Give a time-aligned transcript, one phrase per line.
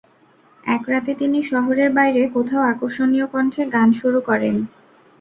[0.63, 4.55] এক রাতে তিনি শহরের বাইরে কোথাও আকর্ষণীয় কণ্ঠে গান শুরু করেন।